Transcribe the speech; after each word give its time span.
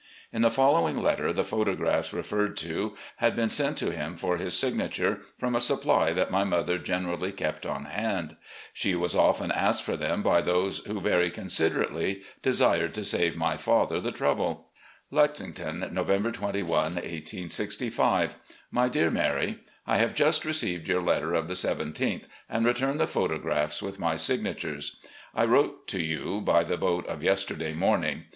In 0.33 0.41
the 0.41 0.49
following 0.49 0.99
letter 1.03 1.31
the 1.31 1.43
photographs 1.45 2.11
referred 2.11 2.57
to 2.57 2.97
had 3.17 3.35
been 3.35 3.49
sent 3.49 3.77
to 3.77 3.91
him 3.91 4.17
for 4.17 4.37
his 4.37 4.57
signature, 4.57 5.21
from 5.37 5.53
a 5.55 5.61
supply 5.61 6.11
that 6.11 6.31
my 6.31 6.43
mother 6.43 6.79
generally 6.79 7.31
kept 7.31 7.67
on 7.67 7.85
hand. 7.85 8.35
She 8.73 8.95
was 8.95 9.13
often 9.13 9.51
asked 9.51 9.83
for 9.83 9.95
them 9.95 10.23
by 10.23 10.41
those 10.41 10.79
who 10.87 10.99
very 10.99 11.29
considerately 11.29 12.23
desired 12.41 12.95
to 12.95 13.05
save 13.05 13.37
my 13.37 13.57
father 13.57 14.01
the 14.01 14.11
trouble: 14.11 14.69
"Lexington, 15.11 15.87
November 15.91 16.31
21, 16.31 16.95
1865." 16.95 18.35
My 18.71 18.89
Dear 18.89 19.11
Mary: 19.11 19.59
I 19.85 19.97
have 19.97 20.15
just 20.15 20.45
received 20.45 20.87
your 20.87 21.03
letter 21.03 21.35
of 21.35 21.47
the 21.47 21.53
17th, 21.53 22.25
and 22.49 22.65
return 22.65 22.97
the 22.97 23.05
photo^phs 23.05 23.83
with 23.83 23.99
my 23.99 24.15
signatures. 24.15 24.99
198 25.33 25.35
THE 25.35 25.37
IDOL 25.37 25.37
OP 25.37 25.37
THE 25.37 25.37
SOUTH 25.37 25.37
199 25.37 25.47
I 25.47 25.51
wrote 25.51 25.87
to 25.87 26.01
you 26.01 26.41
by 26.41 26.63
the 26.63 26.77
boat 26.77 27.05
of 27.07 27.21
yesterday 27.21 27.73
morning. 27.75 28.23